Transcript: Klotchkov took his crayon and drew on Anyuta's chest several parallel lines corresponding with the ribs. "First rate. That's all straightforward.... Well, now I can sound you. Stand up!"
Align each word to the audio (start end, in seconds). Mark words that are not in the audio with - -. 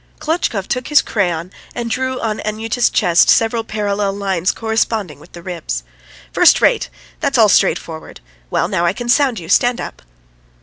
Klotchkov 0.17 0.67
took 0.67 0.87
his 0.87 0.99
crayon 0.99 1.51
and 1.75 1.91
drew 1.91 2.19
on 2.21 2.39
Anyuta's 2.39 2.89
chest 2.89 3.29
several 3.29 3.63
parallel 3.63 4.13
lines 4.13 4.51
corresponding 4.51 5.19
with 5.19 5.33
the 5.33 5.43
ribs. 5.43 5.83
"First 6.33 6.59
rate. 6.59 6.89
That's 7.19 7.37
all 7.37 7.49
straightforward.... 7.49 8.19
Well, 8.49 8.67
now 8.67 8.83
I 8.83 8.93
can 8.93 9.09
sound 9.09 9.39
you. 9.39 9.47
Stand 9.47 9.79
up!" 9.79 10.01